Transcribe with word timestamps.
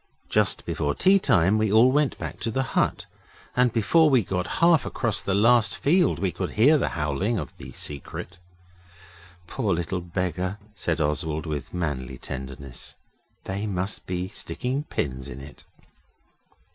Just 0.29 0.65
before 0.65 0.95
tea 0.95 1.19
time 1.19 1.59
we 1.59 1.71
all 1.71 1.91
went 1.91 2.17
back 2.17 2.39
to 2.39 2.49
the 2.49 2.63
hut, 2.73 3.05
and 3.55 3.71
before 3.71 4.09
we 4.09 4.23
got 4.23 4.53
half 4.57 4.83
across 4.83 5.21
the 5.21 5.35
last 5.35 5.77
field 5.77 6.17
we 6.17 6.31
could 6.31 6.53
hear 6.53 6.79
the 6.79 6.87
howling 6.97 7.37
of 7.37 7.55
the 7.57 7.71
Secret. 7.71 8.39
'Poor 9.45 9.75
little 9.75 10.01
beggar,' 10.01 10.57
said 10.73 10.99
Oswald, 10.99 11.45
with 11.45 11.71
manly 11.71 12.17
tenderness. 12.17 12.95
'They 13.43 13.67
must 13.67 14.07
be 14.07 14.27
sticking 14.27 14.85
pins 14.85 15.27
in 15.27 15.39
it. 15.39 15.65